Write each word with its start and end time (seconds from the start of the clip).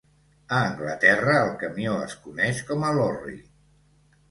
A 0.59 0.61
Anglaterra 0.69 1.35
el 1.43 1.51
camió 1.65 1.95
es 2.07 2.17
coneix 2.25 2.65
com 2.73 2.89
a 2.91 2.93
lorry. 3.03 3.39